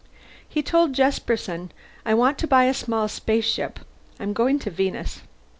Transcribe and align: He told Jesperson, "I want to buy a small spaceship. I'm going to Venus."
He 0.49 0.63
told 0.63 0.93
Jesperson, 0.95 1.69
"I 2.07 2.15
want 2.15 2.39
to 2.39 2.47
buy 2.47 2.63
a 2.63 2.73
small 2.73 3.07
spaceship. 3.07 3.81
I'm 4.19 4.33
going 4.33 4.57
to 4.57 4.71
Venus." 4.71 5.21